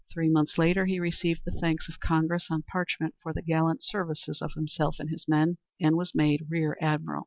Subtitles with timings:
[0.11, 4.41] Three months later he received the thanks of Congress on parchment for the gallant services
[4.41, 7.19] of himself and his men, and was made Rear Admiral.